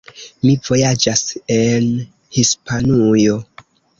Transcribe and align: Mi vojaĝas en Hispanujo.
Mi 0.45 0.53
vojaĝas 0.69 1.21
en 1.57 1.91
Hispanujo. 2.39 3.39